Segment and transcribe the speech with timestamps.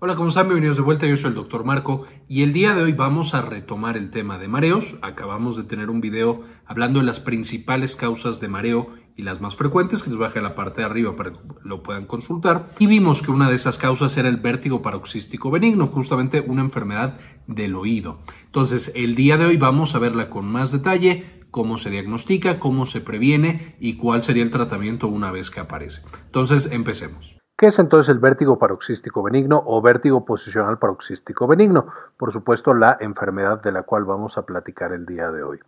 [0.00, 0.46] Hola, ¿cómo están?
[0.46, 1.08] Bienvenidos de vuelta.
[1.08, 4.38] Yo soy el doctor Marco y el día de hoy vamos a retomar el tema
[4.38, 4.94] de mareos.
[5.02, 9.56] Acabamos de tener un video hablando de las principales causas de mareo y las más
[9.56, 12.70] frecuentes, que les bajé a la parte de arriba para que lo puedan consultar.
[12.78, 17.18] Y vimos que una de esas causas era el vértigo paroxístico benigno, justamente una enfermedad
[17.48, 18.20] del oído.
[18.46, 22.86] Entonces, el día de hoy vamos a verla con más detalle, cómo se diagnostica, cómo
[22.86, 26.02] se previene y cuál sería el tratamiento una vez que aparece.
[26.26, 27.37] Entonces, empecemos.
[27.58, 31.88] ¿Qué es entonces el vértigo paroxístico benigno o vértigo posicional paroxístico benigno?
[32.16, 35.58] Por supuesto, la enfermedad de la cual vamos a platicar el día de hoy.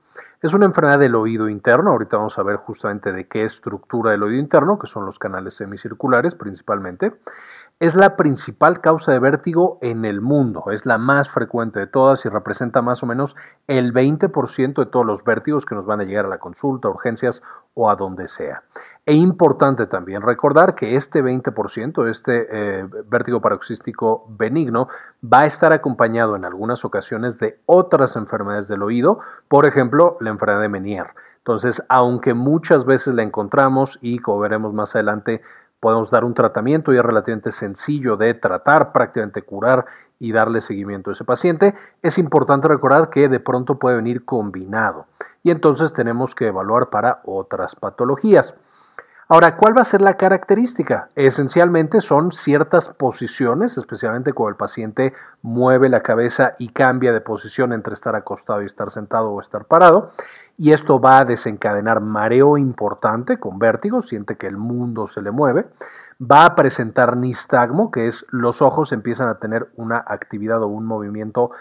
[0.41, 4.23] Es una enfermedad del oído interno, ahorita vamos a ver justamente de qué estructura del
[4.23, 7.13] oído interno, que son los canales semicirculares principalmente.
[7.81, 12.27] Es la principal causa de vértigo en el mundo, es la más frecuente de todas
[12.27, 13.37] y representa más o menos
[13.69, 17.43] el 20% de todos los vértigos que nos van a llegar a la consulta, urgencias
[17.73, 18.65] o a donde sea.
[19.07, 24.89] E importante también recordar que este 20%, este eh, vértigo paroxístico benigno,
[25.25, 30.29] va a estar acompañado en algunas ocasiones de otras enfermedades del oído, por ejemplo, la
[30.29, 31.07] enfermedad de Menier.
[31.39, 35.41] Entonces, aunque muchas veces la encontramos y como veremos más adelante,
[35.81, 39.87] podemos dar un tratamiento y es relativamente sencillo de tratar, prácticamente curar
[40.19, 45.07] y darle seguimiento a ese paciente, es importante recordar que de pronto puede venir combinado
[45.43, 48.55] y entonces tenemos que evaluar para otras patologías.
[49.33, 51.11] Ahora, ¿cuál va a ser la característica?
[51.15, 57.73] Esencialmente son ciertas posiciones, especialmente cuando el paciente mueve la cabeza y cambia de posición
[57.73, 60.11] entre estar acostado y estar sentado o estar parado.
[60.59, 65.31] Y esto va a desencadenar mareo importante con vértigo, siente que el mundo se le
[65.31, 65.69] mueve.
[66.21, 70.87] Va a presentar nistagmo, que es los ojos empiezan a tener una actividad o un
[70.87, 71.53] movimiento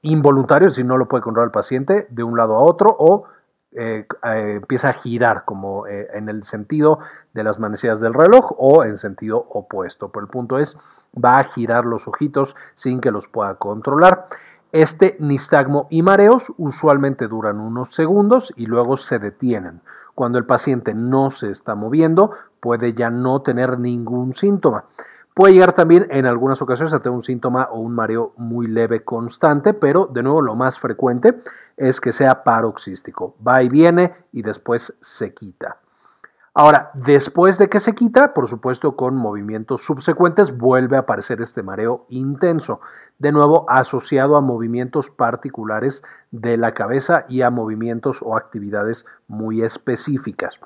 [0.00, 3.28] involuntario, si no lo puede controlar el paciente, de un lado a otro o
[3.74, 6.98] eh, eh, empieza a girar como eh, en el sentido
[7.32, 10.10] de las manecillas del reloj o en sentido opuesto.
[10.10, 10.76] Pero el punto es,
[11.12, 14.26] va a girar los ojitos sin que los pueda controlar.
[14.72, 19.80] Este nistagmo y mareos usualmente duran unos segundos y luego se detienen.
[20.14, 24.84] Cuando el paciente no se está moviendo, puede ya no tener ningún síntoma.
[25.34, 29.02] Puede llegar también en algunas ocasiones a tener un síntoma o un mareo muy leve
[29.02, 31.40] constante, pero de nuevo lo más frecuente
[31.76, 33.34] es que sea paroxístico.
[33.46, 35.78] Va y viene y después se quita.
[36.54, 41.62] Ahora, después de que se quita, por supuesto con movimientos subsecuentes, vuelve a aparecer este
[41.62, 42.82] mareo intenso,
[43.18, 49.62] de nuevo asociado a movimientos particulares de la cabeza y a movimientos o actividades muy
[49.62, 50.60] específicas.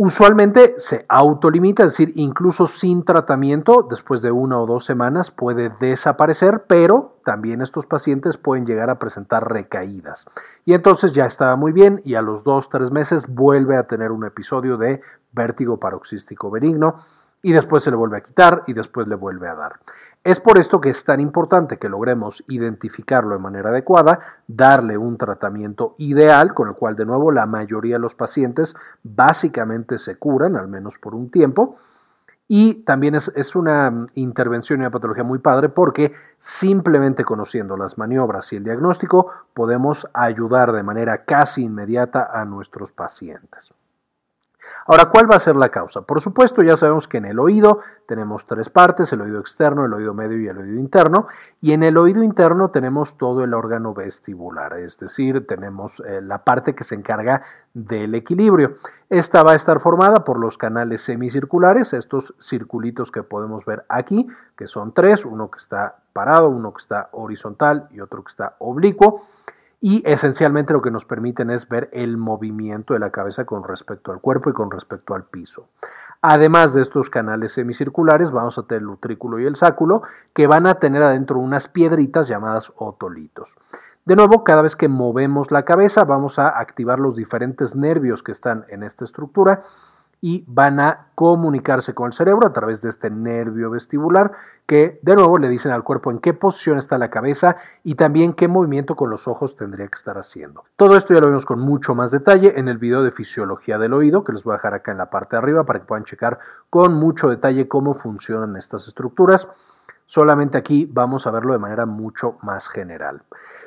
[0.00, 5.72] Usualmente se autolimita, es decir, incluso sin tratamiento, después de una o dos semanas puede
[5.80, 10.26] desaparecer, pero también estos pacientes pueden llegar a presentar recaídas.
[10.64, 14.12] Y entonces ya estaba muy bien y a los dos, tres meses vuelve a tener
[14.12, 15.00] un episodio de
[15.32, 17.00] vértigo paroxístico benigno
[17.42, 19.80] y después se le vuelve a quitar y después le vuelve a dar.
[20.24, 25.16] Es por esto que es tan importante que logremos identificarlo de manera adecuada, darle un
[25.16, 30.56] tratamiento ideal con el cual de nuevo la mayoría de los pacientes básicamente se curan,
[30.56, 31.76] al menos por un tiempo.
[32.48, 37.98] Y también es, es una intervención y una patología muy padre porque simplemente conociendo las
[37.98, 43.72] maniobras y el diagnóstico podemos ayudar de manera casi inmediata a nuestros pacientes.
[44.86, 46.02] Ahora, ¿cuál va a ser la causa?
[46.02, 49.92] Por supuesto, ya sabemos que en el oído tenemos tres partes, el oído externo, el
[49.92, 51.26] oído medio y el oído interno,
[51.60, 56.44] y en el oído interno tenemos todo el órgano vestibular, es decir, tenemos eh, la
[56.44, 57.42] parte que se encarga
[57.74, 58.76] del equilibrio.
[59.10, 64.26] Esta va a estar formada por los canales semicirculares, estos circulitos que podemos ver aquí,
[64.56, 68.56] que son tres, uno que está parado, uno que está horizontal y otro que está
[68.58, 69.22] oblicuo
[69.80, 74.12] y esencialmente lo que nos permiten es ver el movimiento de la cabeza con respecto
[74.12, 75.68] al cuerpo y con respecto al piso.
[76.20, 80.02] Además de estos canales semicirculares, vamos a tener el utrículo y el sáculo,
[80.32, 83.54] que van a tener adentro unas piedritas llamadas otolitos.
[84.04, 88.32] De nuevo, cada vez que movemos la cabeza, vamos a activar los diferentes nervios que
[88.32, 89.62] están en esta estructura
[90.20, 94.32] y van a comunicarse con el cerebro a través de este nervio vestibular
[94.66, 98.32] que de nuevo le dicen al cuerpo en qué posición está la cabeza y también
[98.32, 100.64] qué movimiento con los ojos tendría que estar haciendo.
[100.76, 103.94] Todo esto ya lo vemos con mucho más detalle en el video de fisiología del
[103.94, 106.04] oído que les voy a dejar acá en la parte de arriba para que puedan
[106.04, 106.38] checar
[106.68, 109.48] con mucho detalle cómo funcionan estas estructuras.
[110.06, 113.22] Solamente aquí vamos a verlo de manera mucho más general.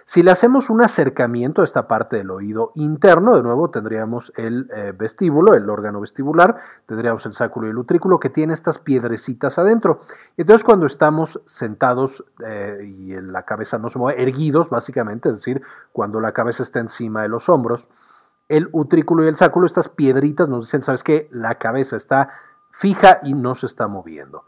[0.06, 4.70] Si le hacemos un acercamiento a esta parte del oído interno, de nuevo tendríamos el
[4.74, 9.60] eh, vestíbulo, el órgano vestibular, tendríamos el sáculo y el utrículo que tiene estas piedrecitas
[9.60, 10.02] adentro.
[10.38, 15.62] Entonces cuando estamos sentados eh, y la cabeza no se mueve, erguidos básicamente, es decir,
[15.94, 17.88] cuando la cabeza está encima de los hombros,
[18.50, 21.30] el utrículo y el sáculo, estas piedritas nos dicen, ¿sabes qué?
[21.32, 22.30] La cabeza está
[22.72, 24.44] fija y no se está moviendo.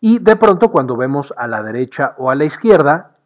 [0.00, 3.17] Y de pronto cuando vemos a la derecha o a la izquierda,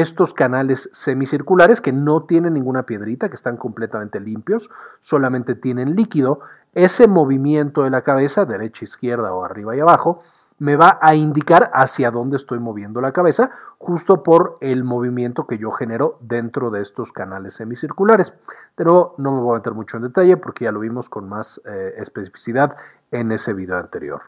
[0.00, 6.40] estos canales semicirculares que no tienen ninguna piedrita, que están completamente limpios, solamente tienen líquido,
[6.74, 10.22] ese movimiento de la cabeza, derecha, izquierda o arriba y abajo,
[10.58, 15.58] me va a indicar hacia dónde estoy moviendo la cabeza, justo por el movimiento que
[15.58, 18.32] yo genero dentro de estos canales semicirculares.
[18.76, 21.60] Pero no me voy a meter mucho en detalle porque ya lo vimos con más
[21.64, 22.76] eh, especificidad
[23.10, 24.22] en ese video anterior.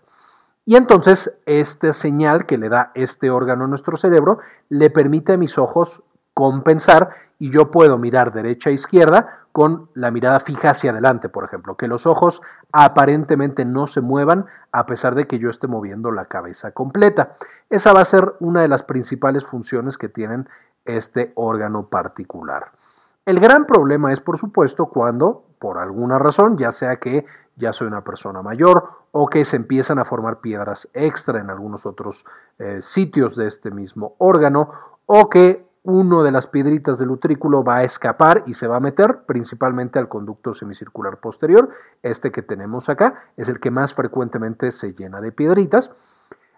[0.66, 4.38] Y entonces esta señal que le da este órgano a nuestro cerebro
[4.68, 6.02] le permite a mis ojos
[6.32, 11.44] compensar y yo puedo mirar derecha e izquierda con la mirada fija hacia adelante, por
[11.44, 16.10] ejemplo, que los ojos aparentemente no se muevan a pesar de que yo esté moviendo
[16.10, 17.36] la cabeza completa.
[17.70, 20.48] Esa va a ser una de las principales funciones que tienen
[20.84, 22.72] este órgano particular.
[23.26, 27.24] El gran problema es, por supuesto, cuando, por alguna razón, ya sea que
[27.56, 31.86] ya soy una persona mayor o que se empiezan a formar piedras extra en algunos
[31.86, 32.24] otros
[32.58, 34.70] eh, sitios de este mismo órgano
[35.06, 38.80] o que uno de las piedritas del utrículo va a escapar y se va a
[38.80, 41.68] meter principalmente al conducto semicircular posterior.
[42.02, 45.90] Este que tenemos acá es el que más frecuentemente se llena de piedritas.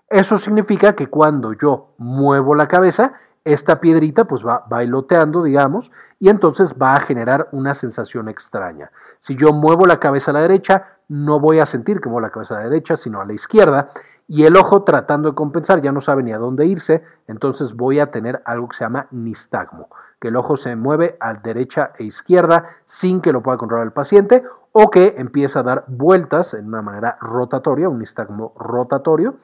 [0.08, 3.14] Eso significa que cuando yo muevo la cabeza,
[3.46, 8.90] esta piedrita pues va bailoteando, digamos, y entonces va a generar una sensación extraña.
[9.20, 12.30] Si yo muevo la cabeza a la derecha, no voy a sentir que muevo la
[12.30, 13.90] cabeza a la derecha, sino a la izquierda,
[14.26, 18.00] y el ojo tratando de compensar ya no sabe ni a dónde irse, entonces voy
[18.00, 19.88] a tener algo que se llama nistagmo,
[20.20, 23.92] que el ojo se mueve a derecha e izquierda sin que lo pueda controlar el
[23.92, 24.42] paciente
[24.72, 29.36] o que empieza a dar vueltas en una manera rotatoria, un nistagmo rotatorio,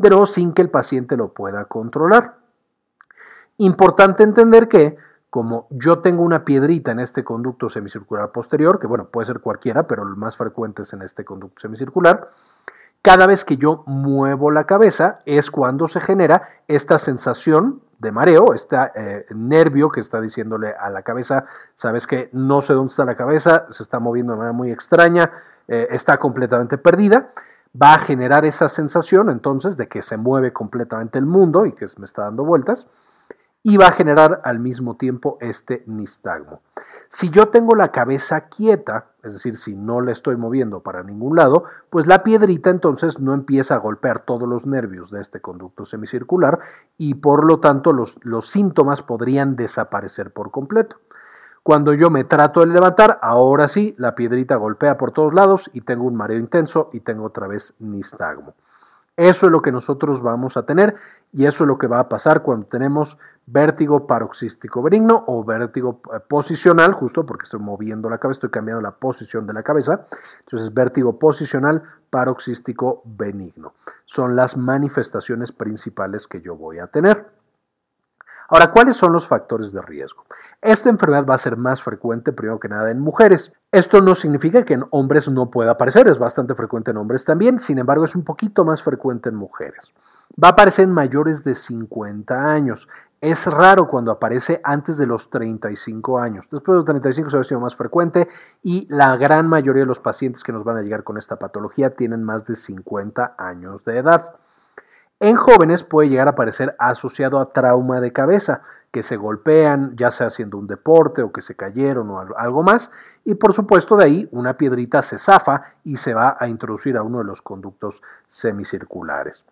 [0.00, 2.39] pero sin que el paciente lo pueda controlar.
[3.60, 4.96] Importante entender que
[5.28, 9.86] como yo tengo una piedrita en este conducto semicircular posterior, que bueno, puede ser cualquiera,
[9.86, 12.30] pero el más frecuente es en este conducto semicircular,
[13.02, 18.54] cada vez que yo muevo la cabeza es cuando se genera esta sensación de mareo,
[18.54, 18.78] este
[19.34, 23.66] nervio que está diciéndole a la cabeza, sabes que no sé dónde está la cabeza,
[23.68, 25.32] se está moviendo de manera muy extraña,
[25.68, 27.28] eh, está completamente perdida,
[27.80, 31.86] va a generar esa sensación entonces de que se mueve completamente el mundo y que
[31.98, 32.86] me está dando vueltas,
[33.62, 36.60] y va a generar al mismo tiempo este nistagmo.
[37.08, 41.36] Si yo tengo la cabeza quieta, es decir, si no la estoy moviendo para ningún
[41.36, 45.84] lado, pues la piedrita entonces no empieza a golpear todos los nervios de este conducto
[45.84, 46.60] semicircular
[46.96, 50.98] y por lo tanto los, los síntomas podrían desaparecer por completo.
[51.62, 55.82] Cuando yo me trato de levantar, ahora sí, la piedrita golpea por todos lados y
[55.82, 58.54] tengo un mareo intenso y tengo otra vez nistagmo.
[59.20, 60.94] Eso es lo que nosotros vamos a tener
[61.30, 66.00] y eso es lo que va a pasar cuando tenemos vértigo paroxístico benigno o vértigo
[66.06, 70.06] eh, posicional, justo porque estoy moviendo la cabeza, estoy cambiando la posición de la cabeza.
[70.38, 73.74] Entonces, vértigo posicional paroxístico benigno.
[74.06, 77.26] Son las manifestaciones principales que yo voy a tener.
[78.52, 80.24] Ahora, ¿cuáles son los factores de riesgo?
[80.60, 83.52] Esta enfermedad va a ser más frecuente, primero que nada, en mujeres.
[83.70, 87.60] Esto no significa que en hombres no pueda aparecer, es bastante frecuente en hombres también,
[87.60, 89.92] sin embargo, es un poquito más frecuente en mujeres.
[90.42, 92.88] Va a aparecer en mayores de 50 años.
[93.20, 96.48] Es raro cuando aparece antes de los 35 años.
[96.50, 98.28] Después de los 35 se va a ser más frecuente
[98.64, 101.94] y la gran mayoría de los pacientes que nos van a llegar con esta patología
[101.94, 104.34] tienen más de 50 años de edad.
[105.22, 110.10] En jóvenes puede llegar a aparecer asociado a trauma de cabeza, que se golpean, ya
[110.10, 112.90] sea haciendo un deporte o que se cayeron o algo más,
[113.24, 117.02] y por supuesto de ahí una piedrita se zafa y se va a introducir a
[117.02, 119.44] uno de los conductos semicirculares.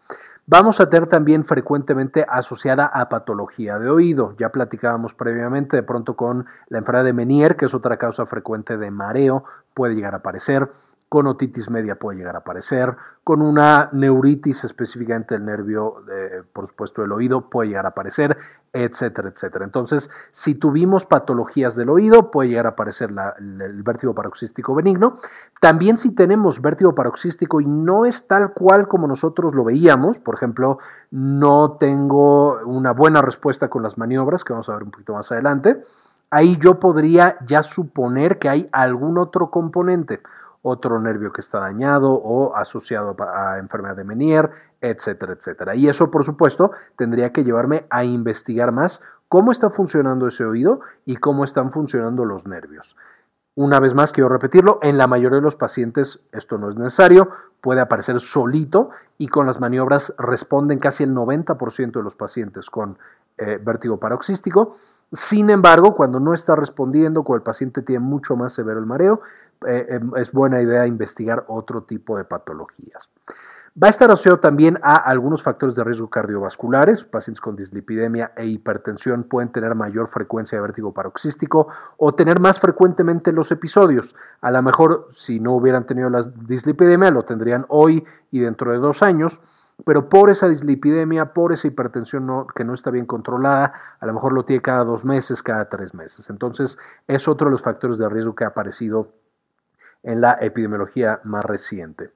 [0.46, 4.34] Vamos a tener también frecuentemente asociada a patología de oído.
[4.38, 8.78] Ya platicábamos previamente de pronto con la enfermedad de Menier, que es otra causa frecuente
[8.78, 9.44] de mareo,
[9.74, 10.70] puede llegar a aparecer
[11.08, 16.02] con otitis media puede llegar a aparecer, con una neuritis específicamente del nervio,
[16.52, 18.36] por supuesto del oído, puede llegar a aparecer,
[18.72, 19.64] etcétera, etcétera.
[19.64, 25.16] Entonces, si tuvimos patologías del oído, puede llegar a aparecer el vértigo paroxístico benigno.
[25.60, 30.34] También si tenemos vértigo paroxístico y no es tal cual como nosotros lo veíamos, por
[30.34, 30.78] ejemplo,
[31.10, 35.30] no tengo una buena respuesta con las maniobras, que vamos a ver un poquito más
[35.32, 35.84] adelante,
[36.30, 40.20] ahí yo podría ya suponer que hay algún otro componente
[40.68, 45.74] otro nervio que está dañado o asociado a enfermedad de Menier, etcétera, etcétera.
[45.74, 50.80] Y eso, por supuesto, tendría que llevarme a investigar más cómo está funcionando ese oído
[51.04, 52.96] y cómo están funcionando los nervios.
[53.54, 57.30] Una vez más, quiero repetirlo, en la mayoría de los pacientes esto no es necesario,
[57.60, 62.98] puede aparecer solito y con las maniobras responden casi el 90% de los pacientes con
[63.36, 64.76] eh, vértigo paroxístico.
[65.12, 69.22] Sin embargo, cuando no está respondiendo, cuando el paciente tiene mucho más severo el mareo,
[69.66, 73.10] eh, em, es buena idea investigar otro tipo de patologías.
[73.80, 77.04] Va a estar asociado también a algunos factores de riesgo cardiovasculares.
[77.04, 82.58] Pacientes con dislipidemia e hipertensión pueden tener mayor frecuencia de vértigo paroxístico o tener más
[82.58, 84.16] frecuentemente los episodios.
[84.40, 88.78] A lo mejor, si no hubieran tenido la dislipidemia, lo tendrían hoy y dentro de
[88.78, 89.40] dos años
[89.84, 94.32] pero por esa dislipidemia, por esa hipertensión que no está bien controlada, a lo mejor
[94.32, 96.30] lo tiene cada dos meses, cada tres meses.
[96.30, 99.12] Entonces, es otro de los factores de riesgo que ha aparecido
[100.02, 102.10] en la epidemiología más reciente.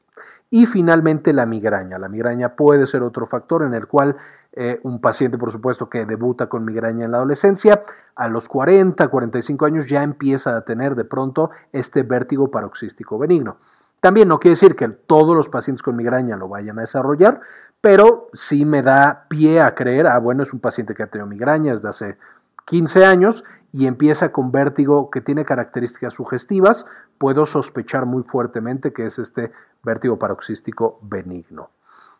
[0.50, 1.98] Y finalmente la migraña.
[1.98, 4.16] La migraña puede ser otro factor en el cual
[4.52, 7.82] eh, un paciente, por supuesto, que debuta con migraña en la adolescencia,
[8.14, 13.56] a los 40, 45 años ya empieza a tener de pronto este vértigo paroxístico benigno.
[14.00, 17.40] También no quiere decir que todos los pacientes con migraña lo vayan a desarrollar,
[17.80, 21.26] pero sí me da pie a creer, ah, bueno, es un paciente que ha tenido
[21.26, 22.18] migraña desde hace
[22.66, 26.86] 15 años y empieza con vértigo que tiene características sugestivas,
[27.18, 29.50] puedo sospechar muy fuertemente que es este
[29.82, 31.70] vértigo paroxístico benigno.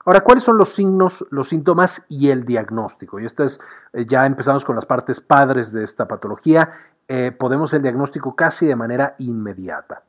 [0.04, 3.21] Ahora, ¿cuáles son los signos, los síntomas y el diagnóstico?
[3.21, 3.61] Y esto es,
[3.92, 6.71] eh, ya empezamos con las partes padres de esta patología.
[7.06, 10.02] Eh, podemos el diagnóstico casi de manera inmediata.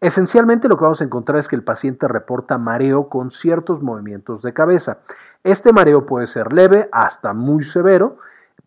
[0.00, 4.42] Esencialmente lo que vamos a encontrar es que el paciente reporta mareo con ciertos movimientos
[4.42, 4.98] de cabeza.
[5.44, 8.18] Este mareo puede ser leve hasta muy severo,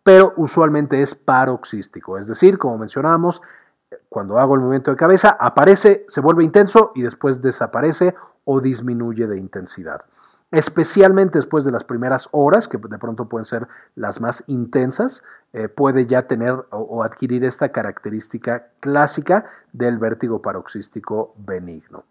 [0.02, 3.42] pero usualmente es paroxístico, es decir, como mencionábamos,
[4.08, 9.26] cuando hago el movimiento de cabeza aparece, se vuelve intenso y después desaparece o disminuye
[9.26, 10.02] de intensidad
[10.52, 15.68] especialmente después de las primeras horas, que de pronto pueden ser las más intensas, eh,
[15.68, 22.04] puede ya tener o, adquirir esta característica clásica del vértigo paroxístico benigno.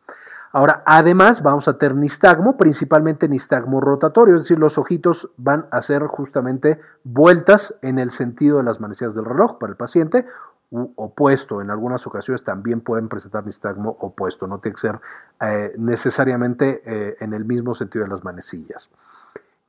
[0.54, 5.78] Ahora, además vamos a tener nistagmo, principalmente nistagmo rotatorio, es decir, los ojitos van a
[5.78, 10.26] hacer justamente vueltas en el sentido de las manecillas del reloj para el paciente
[10.72, 11.62] opuesto.
[11.62, 15.00] En algunas ocasiones también pueden presentar nistagmo opuesto, no tiene que ser
[15.42, 18.90] eh, necesariamente eh, en el mismo sentido de las manecillas.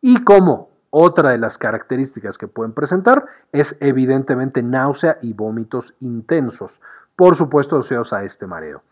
[0.01, 6.81] Y como otra de las características que pueden presentar es evidentemente náusea y vómitos intensos,
[7.17, 8.83] por supuesto asociados a este mareo.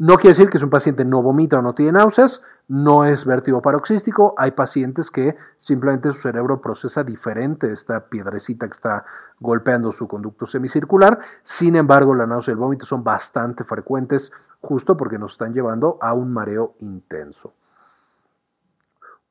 [0.00, 3.24] No quiere decir que si un paciente no vomita o no tiene náuseas, no es
[3.24, 4.32] vértigo paroxístico.
[4.38, 9.04] Hay pacientes que simplemente su cerebro procesa diferente esta piedrecita que está
[9.40, 11.18] golpeando su conducto semicircular.
[11.42, 15.98] Sin embargo, la náusea y el vómito son bastante frecuentes justo porque nos están llevando
[16.00, 17.54] a un mareo intenso.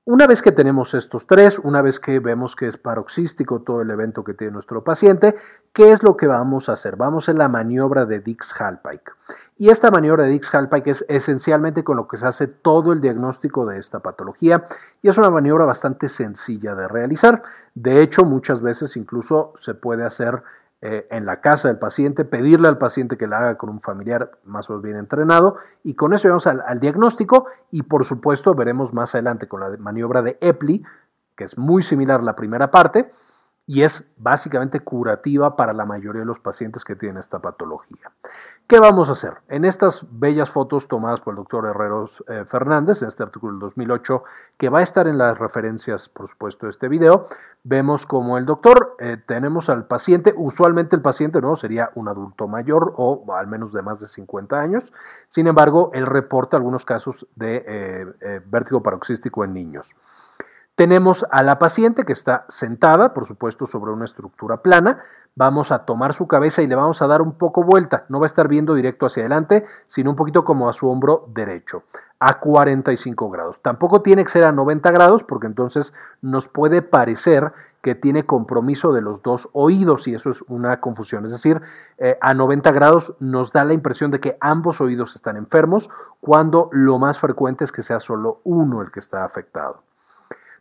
[0.03, 3.91] Una vez que tenemos estos tres, una vez que vemos que es paroxístico todo el
[3.91, 5.35] evento que tiene nuestro paciente,
[5.73, 6.95] ¿qué es lo que vamos a hacer?
[6.95, 9.11] Vamos a la maniobra de Dix-Hallpike.
[9.59, 13.65] Y esta maniobra de Dix-Hallpike es esencialmente con lo que se hace todo el diagnóstico
[13.65, 14.65] de esta patología
[15.01, 17.41] y es una maniobra bastante sencilla de realizar.
[17.73, 20.43] De hecho, muchas veces incluso se puede hacer
[20.81, 24.37] eh, en la casa del paciente, pedirle al paciente que la haga con un familiar
[24.45, 28.93] más o menos bien entrenado y con eso llegamos al, diagnóstico y por supuesto veremos
[28.93, 30.83] más adelante con la maniobra de Epley,
[31.35, 33.11] que es muy similar a la primera parte,
[33.69, 38.11] y es básicamente curativa para la mayoría de los pacientes que tienen esta patología.
[38.65, 39.33] ¿Qué vamos a hacer?
[39.49, 43.59] En estas bellas fotos tomadas por el doctor Herreros eh, Fernández, en este artículo del
[43.59, 44.23] 2008,
[44.57, 47.27] que va a estar en las referencias, por supuesto, de este video,
[47.63, 52.47] vemos como el doctor, eh, tenemos al paciente, usualmente el paciente no sería un adulto
[52.47, 54.93] mayor o al menos de más de 50 años,
[55.27, 59.93] sin embargo, él reporta algunos casos de eh, vértigo paroxístico en niños.
[60.77, 64.99] Tenemos a la paciente que está sentada, por supuesto, sobre una estructura plana.
[65.33, 68.05] Vamos a tomar su cabeza y le vamos a dar un poco vuelta.
[68.09, 71.25] No va a estar viendo directo hacia adelante, sino un poquito como a su hombro
[71.33, 71.81] derecho,
[72.19, 73.59] a 45 grados.
[73.63, 78.93] Tampoco tiene que ser a 90 grados, porque entonces nos puede parecer que tiene compromiso
[78.93, 81.25] de los dos oídos y eso es una confusión.
[81.25, 81.59] Es decir,
[81.97, 85.89] eh, a 90 grados nos da la impresión de que ambos oídos están enfermos,
[86.21, 89.81] cuando lo más frecuente es que sea solo uno el que está afectado.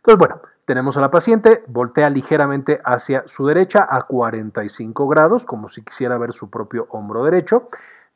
[0.07, 5.67] Entonces, bueno, tenemos a la paciente, voltea ligeramente hacia su derecha a 45 grados, como
[5.67, 7.67] si quisiera ver su propio hombro derecho.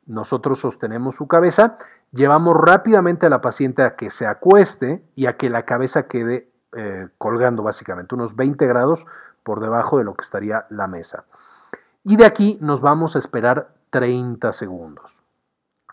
[0.06, 1.76] Nosotros sostenemos su cabeza,
[2.10, 6.48] llevamos rápidamente a la paciente a que se acueste y a que la cabeza quede
[6.74, 9.04] eh, colgando básicamente, unos 20 grados
[9.42, 11.26] por debajo de lo que estaría la mesa.
[12.04, 15.22] Y de aquí nos vamos a esperar 30 segundos.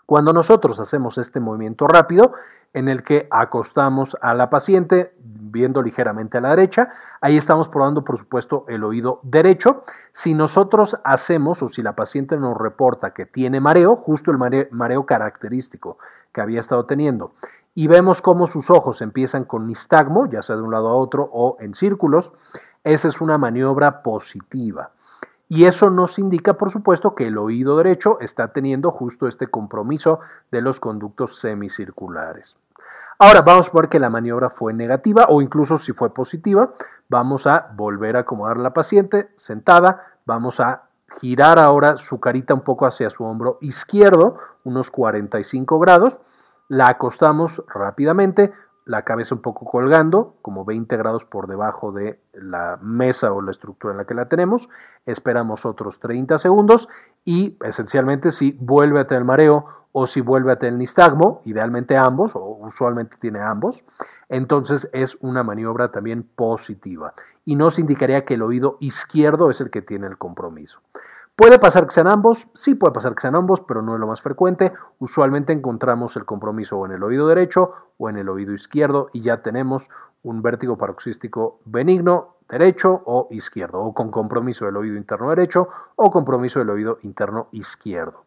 [0.06, 2.36] Cuando nosotros hacemos este movimiento rápido,
[2.74, 5.14] en el que acostamos a la paciente
[5.52, 6.90] viendo ligeramente a la derecha.
[7.22, 9.84] Ahí estamos probando, por supuesto, el oído derecho.
[10.12, 15.06] Si nosotros hacemos o si la paciente nos reporta que tiene mareo, justo el mareo,
[15.06, 15.98] característico
[16.32, 17.34] que había estado teniendo,
[17.74, 21.30] y vemos cómo sus ojos empiezan con nistagmo, ya sea de un lado a otro
[21.32, 22.34] o en círculos,
[22.84, 24.92] esa es una maniobra positiva.
[25.52, 30.20] Y eso nos indica, por supuesto, que el oído derecho está teniendo justo este compromiso
[30.52, 32.56] de los conductos semicirculares.
[33.18, 36.74] Ahora vamos a ver que la maniobra fue negativa o incluso si fue positiva,
[37.10, 40.84] vamos a volver a acomodar a la paciente sentada, vamos a
[41.20, 46.22] girar ahora su carita un poco hacia su hombro izquierdo, unos 45 grados,
[46.68, 48.54] la acostamos rápidamente,
[48.90, 53.52] la cabeza un poco colgando, como 20 grados por debajo de la mesa o la
[53.52, 54.68] estructura en la que la tenemos.
[55.06, 56.90] Esperamos otros 30 segundos
[57.24, 62.36] y esencialmente si vuelve a tener mareo o si vuelve a tener nistagmo, idealmente ambos
[62.36, 63.86] o usualmente tiene ambos,
[64.28, 67.14] entonces es una maniobra también positiva
[67.46, 70.82] y nos indicaría que el oído izquierdo es el que tiene el compromiso.
[71.40, 74.08] Puede pasar que sean ambos, sí puede pasar que sean ambos, pero no es lo
[74.08, 74.74] más frecuente.
[75.00, 79.42] Usualmente encontramos el compromiso en el oído derecho o en el oído izquierdo y ya
[79.42, 79.90] tenemos
[80.22, 86.12] un vértigo paroxístico benigno derecho o izquierdo, o con compromiso del oído interno derecho o
[86.12, 88.26] compromiso del oído interno izquierdo.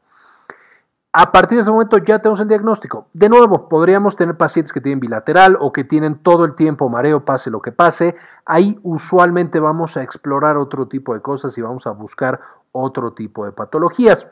[1.13, 3.09] A partir de ese momento ya tenemos el diagnóstico.
[3.13, 7.27] De nuevo, podríamos tener pacientes que tienen bilateral o que tienen todo el tiempo mareo,
[7.27, 8.17] pase lo que pase.
[8.47, 12.41] Ahí usualmente vamos a explorar otro tipo de cosas y vamos a buscar
[12.73, 14.27] otro tipo de patologías.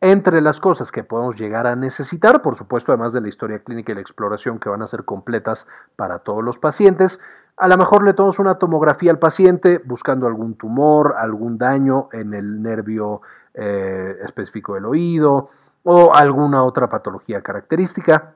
[0.00, 3.92] Entre las cosas que podemos llegar a necesitar, por supuesto, además de la historia clínica
[3.92, 7.20] y la exploración que van a ser completas para todos los pacientes,
[7.56, 12.34] a lo mejor le tomamos una tomografía al paciente buscando algún tumor, algún daño en
[12.34, 13.22] el nervio
[13.54, 15.50] eh, específico del oído,
[15.84, 18.34] o alguna otra patología característica.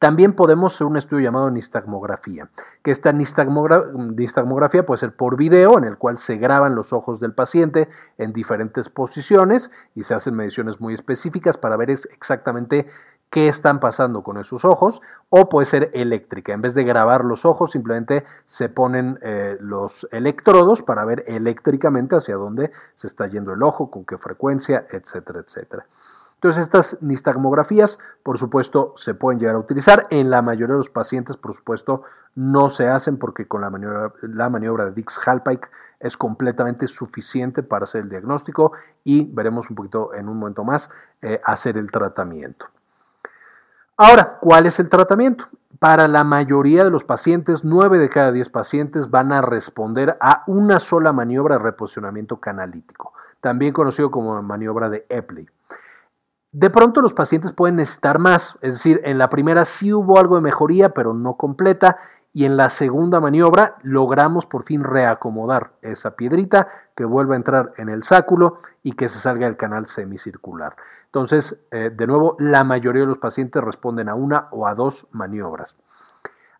[0.00, 2.48] También podemos hacer un estudio llamado nistagmografía,
[2.82, 7.34] que esta nistagmografía puede ser por video, en el cual se graban los ojos del
[7.34, 12.86] paciente en diferentes posiciones y se hacen mediciones muy específicas para ver exactamente
[13.28, 16.54] qué están pasando con esos ojos, o puede ser eléctrica.
[16.54, 22.16] En vez de grabar los ojos, simplemente se ponen eh, los electrodos para ver eléctricamente
[22.16, 25.84] hacia dónde se está yendo el ojo, con qué frecuencia, etcétera, etcétera.
[26.40, 30.06] Entonces, estas nistagmografías, por supuesto, se pueden llegar a utilizar.
[30.08, 32.04] En la mayoría de los pacientes, por supuesto,
[32.34, 33.68] no se hacen porque con la
[34.48, 35.68] maniobra, de Dix-Hallpike
[35.98, 38.72] es completamente suficiente para hacer el diagnóstico
[39.04, 40.88] y veremos un poquito en un momento más
[41.20, 42.64] eh, hacer el tratamiento.
[43.98, 45.46] Ahora, ¿cuál es el tratamiento?
[45.78, 50.42] Para la mayoría de los pacientes, 9 de cada 10 pacientes van a responder a
[50.46, 53.12] una sola maniobra de reposicionamiento canalítico,
[53.42, 55.46] también conocido como maniobra de Epley.
[56.52, 60.34] De pronto los pacientes pueden necesitar más, es decir, en la primera sí hubo algo
[60.34, 61.98] de mejoría, pero no completa,
[62.32, 67.72] y en la segunda maniobra logramos por fin reacomodar esa piedrita que vuelva a entrar
[67.76, 70.76] en el sáculo y que se salga del canal semicircular.
[71.06, 75.06] Entonces, eh, de nuevo, la mayoría de los pacientes responden a una o a dos
[75.10, 75.76] maniobras.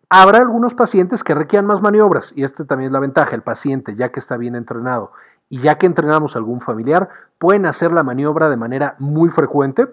[0.09, 3.33] Habrá algunos pacientes que requieran más maniobras y esta también es la ventaja.
[3.33, 5.13] El paciente, ya que está bien entrenado
[5.51, 9.85] y ya que entrenamos a algún familiar, pueden hacer la maniobra de manera muy frecuente,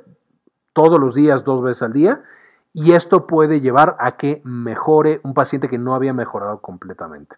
[0.73, 2.23] todos los días, dos veces al día,
[2.73, 7.35] y esto puede llevar a que mejore un paciente que no había mejorado completamente.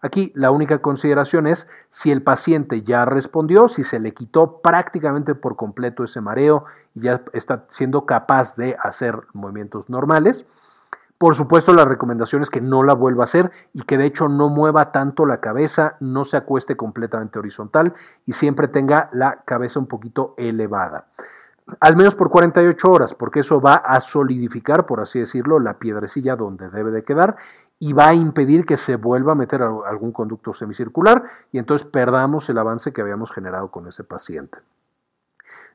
[0.00, 5.34] Aquí la única consideración es si el paciente ya respondió, si se le quitó prácticamente
[5.34, 10.46] por completo ese mareo y ya está siendo capaz de hacer movimientos normales,
[11.18, 14.28] por supuesto, la recomendación es que no la vuelva a hacer y que de hecho
[14.28, 17.94] no mueva tanto la cabeza, no se acueste completamente horizontal
[18.26, 21.06] y siempre tenga la cabeza un poquito elevada.
[21.80, 26.36] Al menos por 48 horas, porque eso va a solidificar, por así decirlo, la piedrecilla
[26.36, 27.36] donde debe de quedar
[27.78, 32.48] y va a impedir que se vuelva a meter algún conducto semicircular y entonces perdamos
[32.50, 34.58] el avance que habíamos generado con ese paciente.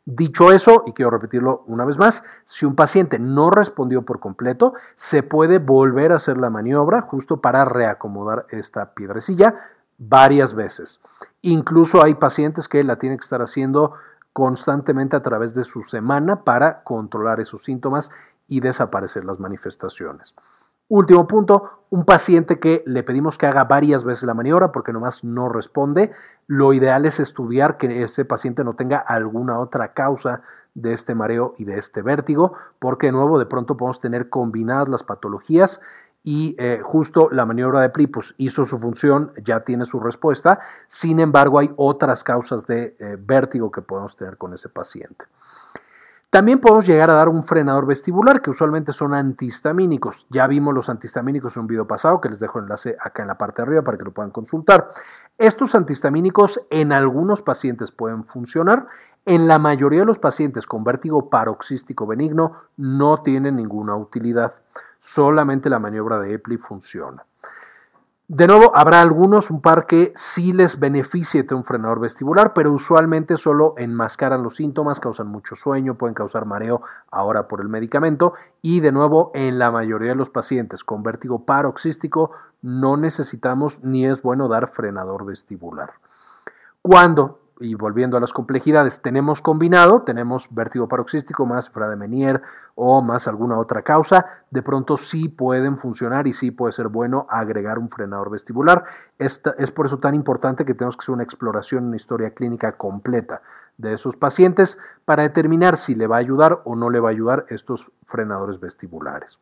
[0.06, 4.74] Dicho eso, y quiero repetirlo una vez más, si un paciente no respondió por completo,
[4.96, 9.56] se puede volver a hacer la maniobra justo para reacomodar esta piedrecilla
[10.00, 11.00] varias veces.
[11.42, 13.94] Incluso hay pacientes que la tienen que estar haciendo
[14.34, 18.10] constantemente a través de su semana para controlar esos síntomas
[18.48, 20.34] y desaparecer las manifestaciones.
[20.90, 25.24] Último punto, un paciente que le pedimos que haga varias veces la maniobra porque nomás
[25.24, 26.12] no responde,
[26.48, 30.42] lo ideal es estudiar que ese paciente no tenga alguna otra causa
[30.74, 34.90] de este mareo y de este vértigo, porque de nuevo de pronto podemos tener combinadas
[34.90, 35.80] las patologías
[36.24, 41.20] y eh, justo la maniobra de Plipus hizo su función, ya tiene su respuesta, sin
[41.20, 45.26] embargo hay otras causas de eh, vértigo que podemos tener con ese paciente.
[46.30, 50.28] También podemos llegar a dar un frenador vestibular, que usualmente son antihistamínicos.
[50.30, 53.30] Ya vimos los antihistamínicos en un video pasado, que les dejo el enlace acá en
[53.30, 54.92] la parte de arriba para que lo puedan consultar.
[55.40, 58.86] Estos antihistamínicos en algunos pacientes pueden funcionar.
[59.26, 64.54] En la mayoría de los pacientes con vértigo paroxístico benigno no tienen ninguna utilidad.
[65.00, 67.26] Solamente la maniobra de Epley funciona.
[68.32, 72.72] De nuevo, habrá algunos, un par que sí les beneficie de un frenador vestibular, pero
[72.72, 78.36] usualmente solo enmascaran los síntomas, causan mucho sueño, pueden causar mareo ahora por el medicamento
[78.62, 82.30] y de nuevo en la mayoría de los pacientes con vértigo paroxístico
[82.62, 85.94] no necesitamos ni es bueno dar frenador vestibular.
[86.84, 92.42] Cuando y volviendo a las complejidades, tenemos combinado, tenemos vértigo paroxístico más de Menier
[92.76, 97.28] o más alguna otra causa, de pronto sí pueden funcionar y sí puede ser bueno
[97.30, 98.86] agregar un frenador vestibular.
[99.18, 102.74] Esta, es por eso tan importante que tenemos que hacer una exploración, una historia clínica
[102.74, 103.42] completa
[103.78, 107.12] de esos pacientes para determinar si le va a ayudar o no le va a
[107.12, 109.40] ayudar estos frenadores vestibulares.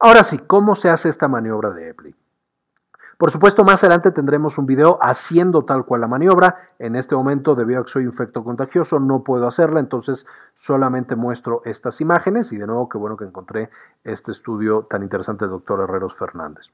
[0.00, 2.14] Ahora sí, ¿cómo se hace esta maniobra de Epley?
[3.18, 6.70] Por supuesto, más adelante tendremos un video haciendo tal cual la maniobra.
[6.78, 11.60] En este momento, debido a que soy infecto contagioso, no puedo hacerla, entonces solamente muestro
[11.64, 13.70] estas imágenes y de nuevo, qué bueno que encontré
[14.04, 16.70] este estudio tan interesante del doctor Herreros Fernández.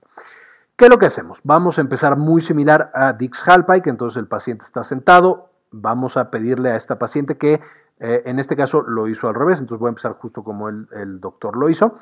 [0.77, 1.41] ¿Qué es lo que hacemos?
[1.45, 3.43] Vamos a empezar muy similar a Dix
[3.83, 7.63] que entonces el paciente está sentado, vamos a pedirle a esta paciente que
[8.01, 11.21] eh, en este caso lo hizo al revés, entonces voy a empezar justo como el
[11.21, 11.97] doctor lo hizo.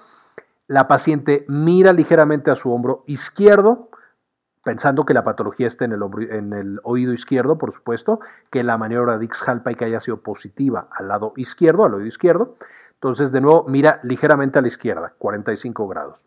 [0.66, 3.90] La paciente mira ligeramente a su hombro izquierdo,
[4.62, 8.20] pensando que la patología esté en el, oído izquierdo, por supuesto,
[8.50, 12.56] que la maniobra de que haya sido positiva al lado izquierdo, al oído izquierdo.
[12.94, 16.20] Entonces, de nuevo, mira ligeramente a la izquierda, 45 grados.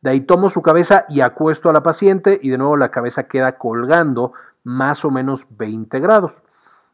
[0.00, 3.24] De ahí tomo su cabeza y acuesto a la paciente y de nuevo la cabeza
[3.24, 6.40] queda colgando más o menos 20 grados.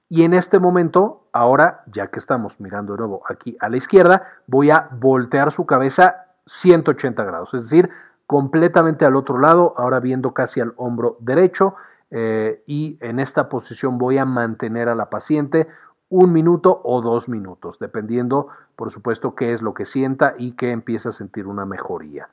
[0.08, 4.26] Y en este momento, ahora, ya que estamos mirando de nuevo aquí a la izquierda,
[4.46, 7.90] voy a voltear su cabeza 180 grados, es decir,
[8.26, 11.74] completamente al otro lado, ahora viendo casi al hombro derecho
[12.10, 15.68] eh, y en esta posición voy a mantener a la paciente
[16.08, 20.70] un minuto o dos minutos, dependiendo, por supuesto, qué es lo que sienta y que
[20.70, 22.28] empieza a sentir una mejoría.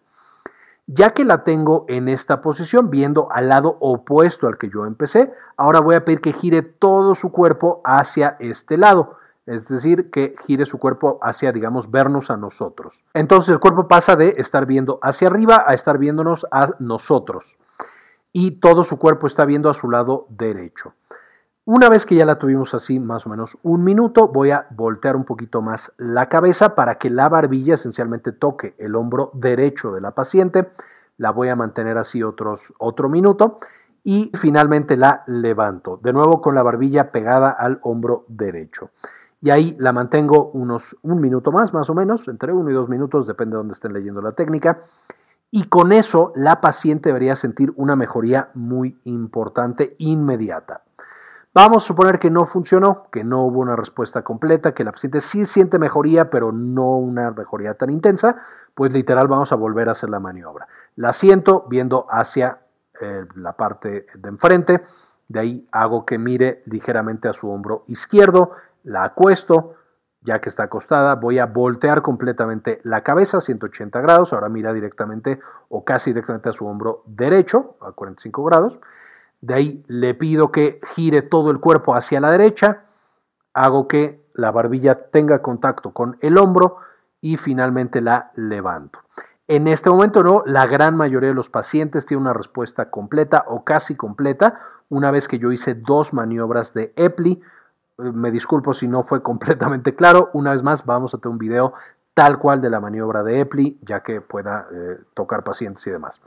[0.86, 5.34] Ya que la tengo en esta posición, viendo al lado opuesto al que yo empecé,
[5.58, 10.36] ahora voy a pedir que gire todo su cuerpo hacia este lado es decir, que
[10.45, 13.03] gire su cuerpo hacia, digamos, vernos a nosotros.
[13.13, 17.58] Entonces el cuerpo pasa de estar viendo hacia arriba a estar viéndonos a nosotros.
[18.32, 20.93] Y todo su cuerpo está viendo a su lado derecho.
[21.65, 25.15] Una vez que ya la tuvimos así más o menos un minuto, voy a voltear
[25.15, 30.01] un poquito más la cabeza para que la barbilla esencialmente toque el hombro derecho de
[30.01, 30.71] la paciente.
[31.17, 33.60] La voy a mantener así otros, otro minuto
[34.03, 38.89] y finalmente la levanto, de nuevo con la barbilla pegada al hombro derecho
[39.43, 42.88] y ahí la mantengo unos un minuto más, más o menos, entre uno y dos
[42.88, 44.84] minutos, depende de dónde estén leyendo la técnica.
[45.51, 50.84] Y con eso la paciente debería sentir una mejoría muy importante, inmediata.
[51.53, 55.19] Vamos a suponer que no funcionó, que no hubo una respuesta completa, que la paciente
[55.19, 58.38] sí siente mejoría, pero no una mejoría tan intensa,
[58.73, 60.69] pues literal vamos a volver a hacer la maniobra.
[60.95, 62.60] La siento viendo hacia
[63.01, 64.84] eh, la parte de enfrente,
[65.27, 68.51] de ahí hago que mire ligeramente a su hombro izquierdo,
[68.83, 69.75] la acuesto,
[70.21, 75.39] ya que está acostada, voy a voltear completamente la cabeza 180 grados, ahora mira directamente
[75.69, 78.79] o casi directamente a su hombro derecho a 45 grados.
[79.41, 82.85] De ahí le pido que gire todo el cuerpo hacia la derecha,
[83.53, 86.77] hago que la barbilla tenga contacto con el hombro
[87.19, 88.99] y finalmente la levanto.
[89.47, 93.65] En este momento no, la gran mayoría de los pacientes tiene una respuesta completa o
[93.65, 97.41] casi completa una vez que yo hice dos maniobras de EPLI
[97.97, 100.29] me disculpo si no fue completamente claro.
[100.34, 101.73] Una vez más, vamos a tener un video
[102.13, 106.21] tal cual de la maniobra de EPLI, ya que pueda eh, tocar pacientes y demás.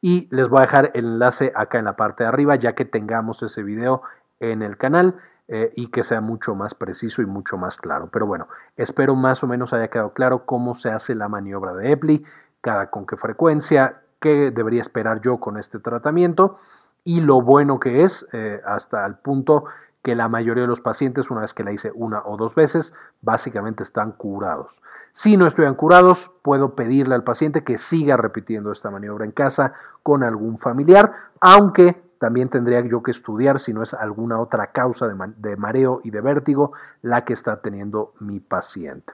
[0.00, 2.84] Y les voy a dejar el enlace acá en la parte de arriba, ya que
[2.84, 4.02] tengamos ese video
[4.40, 5.16] en el canal
[5.48, 8.08] eh, y que sea mucho más preciso y mucho más claro.
[8.12, 11.92] Pero bueno, espero más o menos haya quedado claro cómo se hace la maniobra de
[11.92, 12.24] EPLI,
[12.60, 16.58] cada con qué frecuencia, qué debería esperar yo con este tratamiento
[17.04, 19.64] y lo bueno que es eh, hasta el punto
[20.02, 22.92] que la mayoría de los pacientes, una vez que la hice una o dos veces,
[23.20, 24.82] básicamente están curados.
[25.12, 29.74] Si no estuvieran curados, puedo pedirle al paciente que siga repitiendo esta maniobra en casa
[30.02, 35.08] con algún familiar, aunque también tendría yo que estudiar si no es alguna otra causa
[35.08, 39.12] de, mareo y de vértigo la que está teniendo mi paciente.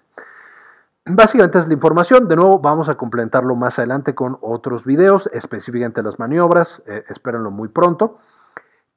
[1.07, 2.29] Básicamente es la información.
[2.29, 6.83] De nuevo, vamos a complementarlo más adelante con otros videos, específicamente las maniobras.
[6.87, 8.19] Eh, espérenlo muy pronto.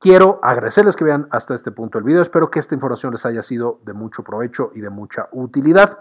[0.02, 2.24] Quiero agradecerles que vean hasta este punto el video.
[2.24, 6.00] Espero que esta información les haya sido de mucho provecho y de mucha utilidad.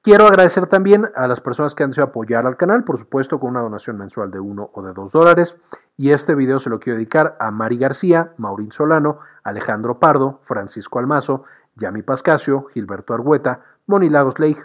[0.00, 3.50] Quiero agradecer también a las personas que han decidido apoyar al canal, por supuesto con
[3.50, 5.58] una donación mensual de 1 o de 2 dólares.
[5.98, 10.98] Y este video se lo quiero dedicar a Mari García, Maurín Solano, Alejandro Pardo, Francisco
[10.98, 11.44] Almazo,
[11.74, 14.56] Yami Pascasio, Gilberto Argueta, Moni Lagos Leigh,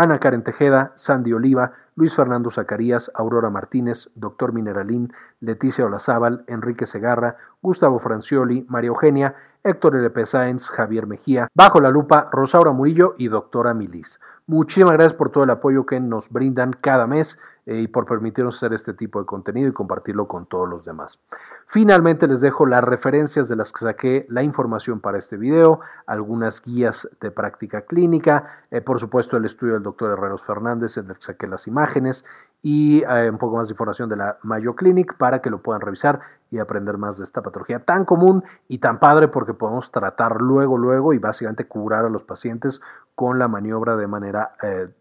[0.00, 6.86] Ana Karen Tejeda, Sandy Oliva, Luis Fernando Zacarías, Aurora Martínez, Doctor Mineralín, Leticia Olazábal, Enrique
[6.86, 9.34] Segarra, Gustavo Francioli, María Eugenia,
[9.64, 10.24] Héctor L.P.
[10.24, 14.20] Sáenz, Javier Mejía, Bajo la Lupa, Rosaura Murillo y Doctora Milis.
[14.48, 18.56] Muchísimas gracias por todo el apoyo que nos brindan cada mes eh, y por permitirnos
[18.56, 21.20] hacer este tipo de contenido y compartirlo con todos los demás.
[21.66, 26.62] Finalmente les dejo las referencias de las que saqué la información para este video, algunas
[26.62, 31.16] guías de práctica clínica, eh, por supuesto el estudio del doctor Herreros Fernández en el
[31.16, 32.24] que saqué las imágenes
[32.62, 35.80] y eh, un poco más de información de la Mayo Clinic para que lo puedan
[35.80, 40.40] revisar y aprender más de esta patología tan común y tan padre porque podemos tratar
[40.40, 42.80] luego, luego y básicamente curar a los pacientes
[43.14, 44.52] con la maniobra de manera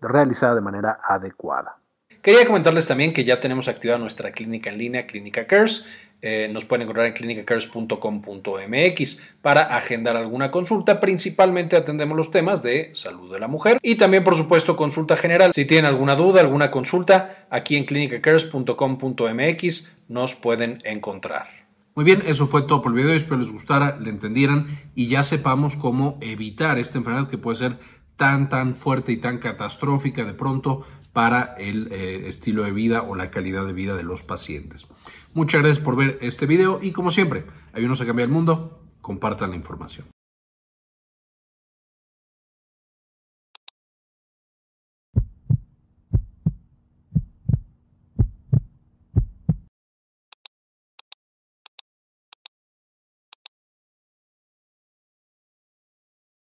[0.01, 1.77] realizada de manera adecuada.
[2.21, 5.85] Quería comentarles también que ya tenemos activada nuestra clínica en línea, Clínica Cares.
[6.21, 10.99] Eh, nos pueden encontrar en clinicacares.com.mx para agendar alguna consulta.
[10.99, 15.53] Principalmente atendemos los temas de salud de la mujer y también, por supuesto, consulta general.
[15.53, 21.67] Si tienen alguna duda, alguna consulta, aquí en clinicacares.com.mx nos pueden encontrar.
[21.93, 23.13] Muy bien, eso fue todo por el video.
[23.13, 27.77] Espero les gustara, le entendieran y ya sepamos cómo evitar esta enfermedad que puede ser
[28.15, 33.15] tan, tan fuerte y tan catastrófica de pronto para el eh, estilo de vida o
[33.15, 34.85] la calidad de vida de los pacientes.
[35.37, 39.51] Muchas gracias por ver este video y como siempre, ayúdenos a cambiar el mundo, compartan
[39.51, 40.07] la información.